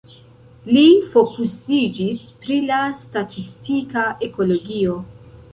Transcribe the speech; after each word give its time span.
Li 0.77 0.85
fokusiĝis 1.15 2.23
pri 2.45 2.57
la 2.71 2.81
statistika 3.05 4.09
ekologio. 4.31 5.01